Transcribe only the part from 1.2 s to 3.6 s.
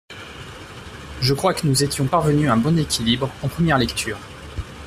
Je crois que nous étions parvenus à un bon équilibre en